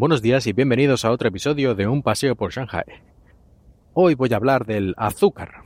[0.00, 2.86] Buenos días y bienvenidos a otro episodio de Un paseo por Shanghai.
[3.92, 5.56] Hoy voy a hablar del azúcar.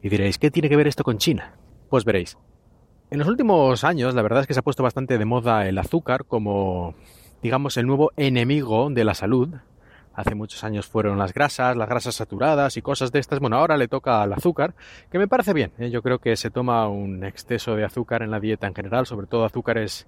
[0.00, 1.54] Y diréis, ¿qué tiene que ver esto con China?
[1.88, 2.38] Pues veréis.
[3.10, 5.78] En los últimos años, la verdad es que se ha puesto bastante de moda el
[5.78, 6.94] azúcar como,
[7.42, 9.48] digamos, el nuevo enemigo de la salud.
[10.14, 13.40] Hace muchos años fueron las grasas, las grasas saturadas y cosas de estas.
[13.40, 14.76] Bueno, ahora le toca al azúcar,
[15.10, 15.72] que me parece bien.
[15.80, 15.90] ¿eh?
[15.90, 19.26] Yo creo que se toma un exceso de azúcar en la dieta en general, sobre
[19.26, 20.06] todo azúcares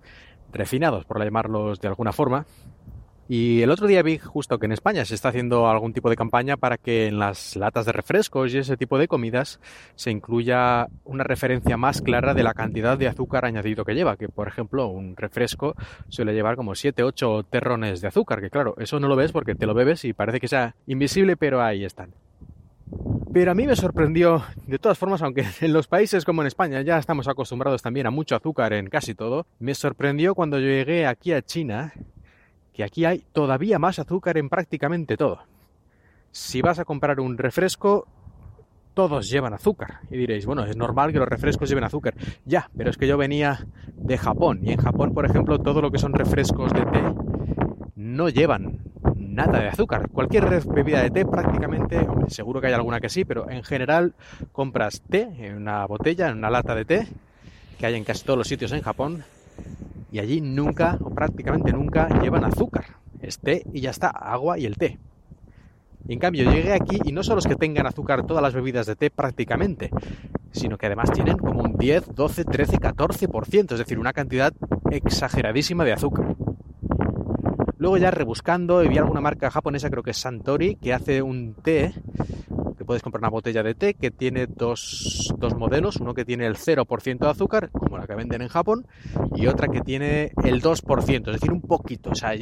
[0.53, 2.47] refinados, por llamarlos de alguna forma.
[3.35, 6.17] Y el otro día vi justo que en España se está haciendo algún tipo de
[6.17, 9.59] campaña para que en las latas de refrescos y ese tipo de comidas
[9.95, 14.29] se incluya una referencia más clara de la cantidad de azúcar añadido que lleva, que
[14.29, 15.75] por ejemplo un refresco
[16.11, 19.55] suele llevar como 7, 8 terrones de azúcar, que claro, eso no lo ves porque
[19.55, 22.13] te lo bebes y parece que sea invisible, pero ahí están.
[23.33, 26.83] Pero a mí me sorprendió, de todas formas, aunque en los países como en España
[26.83, 31.33] ya estamos acostumbrados también a mucho azúcar en casi todo, me sorprendió cuando llegué aquí
[31.33, 31.95] a China
[32.73, 35.41] que aquí hay todavía más azúcar en prácticamente todo.
[36.31, 38.07] Si vas a comprar un refresco,
[38.95, 40.01] todos llevan azúcar.
[40.11, 42.15] Y diréis, bueno, es normal que los refrescos lleven azúcar.
[42.45, 45.91] Ya, pero es que yo venía de Japón y en Japón, por ejemplo, todo lo
[45.91, 47.03] que son refrescos de té
[47.97, 48.81] no llevan
[49.17, 50.09] nada de azúcar.
[50.11, 54.15] Cualquier bebida de té prácticamente, seguro que hay alguna que sí, pero en general
[54.53, 57.07] compras té en una botella, en una lata de té,
[57.79, 59.25] que hay en casi todos los sitios en Japón,
[60.13, 62.85] y allí nunca o prácticamente nunca llevan azúcar.
[63.21, 64.99] Es té y ya está, agua y el té.
[66.09, 68.97] En cambio llegué aquí y no solo es que tengan azúcar todas las bebidas de
[68.97, 69.91] té prácticamente,
[70.51, 74.53] sino que además tienen como un 10, 12, 13, 14%, es decir, una cantidad
[74.91, 76.37] exageradísima de azúcar.
[77.79, 81.95] Luego ya rebuscando, vi alguna marca japonesa, creo que es Santori, que hace un té
[82.85, 86.57] puedes comprar una botella de té que tiene dos, dos modelos, uno que tiene el
[86.57, 88.87] 0% de azúcar, como la que venden en Japón,
[89.35, 92.33] y otra que tiene el 2%, es decir, un poquito, o sea,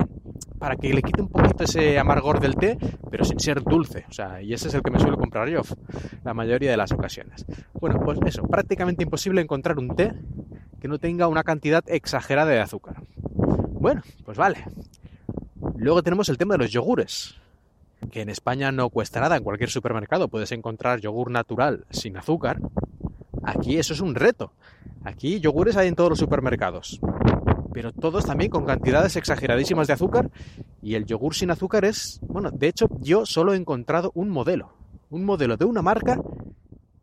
[0.59, 2.77] para que le quite un poquito ese amargor del té,
[3.11, 5.63] pero sin ser dulce, o sea, y ese es el que me suelo comprar yo
[6.25, 7.47] la mayoría de las ocasiones.
[7.73, 10.13] Bueno, pues eso, prácticamente imposible encontrar un té
[10.81, 13.03] que no tenga una cantidad exagerada de azúcar.
[13.25, 14.65] Bueno, pues vale.
[15.77, 17.40] Luego tenemos el tema de los yogures
[18.11, 22.61] que en España no cuesta nada, en cualquier supermercado puedes encontrar yogur natural sin azúcar,
[23.43, 24.53] aquí eso es un reto.
[25.03, 27.01] Aquí yogures hay en todos los supermercados,
[27.73, 30.31] pero todos también con cantidades exageradísimas de azúcar
[30.83, 34.73] y el yogur sin azúcar es, bueno, de hecho yo solo he encontrado un modelo,
[35.09, 36.21] un modelo de una marca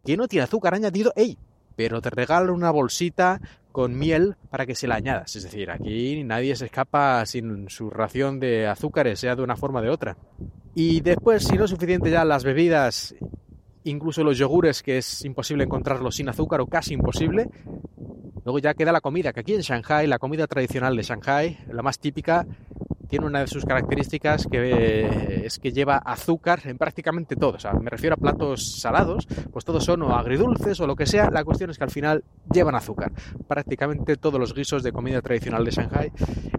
[0.05, 1.37] que no tiene azúcar añadido, ¡ey!
[1.75, 3.39] Pero te regala una bolsita
[3.71, 5.35] con miel para que se la añadas.
[5.35, 9.79] Es decir, aquí nadie se escapa sin su ración de azúcares, sea de una forma
[9.79, 10.17] o de otra.
[10.79, 13.15] Y después, si no es suficiente ya las bebidas,
[13.83, 17.49] incluso los yogures, que es imposible encontrarlos sin azúcar o casi imposible,
[18.45, 21.81] luego ya queda la comida, que aquí en Shanghai, la comida tradicional de Shanghai, la
[21.81, 22.45] más típica,
[23.07, 27.55] tiene una de sus características que eh, es que lleva azúcar en prácticamente todo.
[27.55, 31.05] O sea, me refiero a platos salados, pues todos son o agridulces o lo que
[31.05, 31.29] sea.
[31.31, 33.11] La cuestión es que al final llevan azúcar.
[33.47, 36.11] Prácticamente todos los guisos de comida tradicional de Shanghai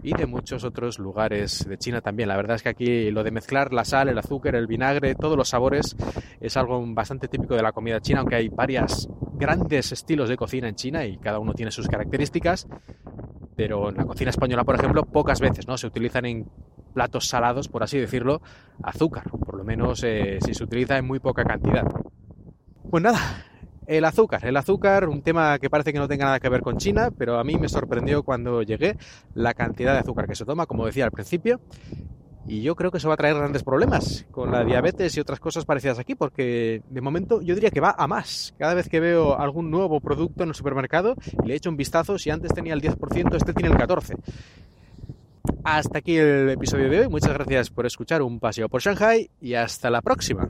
[0.03, 2.29] y de muchos otros lugares de China también.
[2.29, 5.37] La verdad es que aquí lo de mezclar la sal, el azúcar, el vinagre, todos
[5.37, 5.95] los sabores
[6.39, 10.67] es algo bastante típico de la comida china, aunque hay varias grandes estilos de cocina
[10.67, 12.67] en China y cada uno tiene sus características
[13.59, 15.77] pero en la cocina española, por ejemplo, pocas veces ¿no?
[15.77, 16.47] se utilizan en
[16.93, 18.41] platos salados, por así decirlo,
[18.81, 21.83] azúcar, por lo menos eh, si se utiliza en muy poca cantidad.
[22.89, 23.19] Pues nada,
[23.85, 26.77] el azúcar, el azúcar, un tema que parece que no tenga nada que ver con
[26.77, 28.95] China, pero a mí me sorprendió cuando llegué
[29.33, 31.59] la cantidad de azúcar que se toma, como decía al principio,
[32.49, 35.39] y yo creo que eso va a traer grandes problemas con la diabetes y otras
[35.39, 38.55] cosas parecidas aquí, porque de momento yo diría que va a más.
[38.57, 42.17] Cada vez que veo algún nuevo producto en el supermercado y le echo un vistazo,
[42.17, 44.17] si antes tenía el 10%, este tiene el 14%.
[45.63, 47.07] Hasta aquí el episodio de hoy.
[47.07, 50.49] Muchas gracias por escuchar un paseo por Shanghai y hasta la próxima.